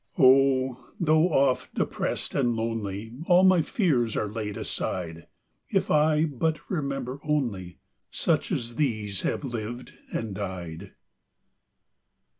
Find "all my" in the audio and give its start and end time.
3.27-3.61